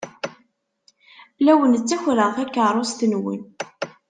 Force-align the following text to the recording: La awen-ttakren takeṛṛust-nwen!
La 1.43 1.51
awen-ttakren 1.55 2.29
takeṛṛust-nwen! 2.35 3.41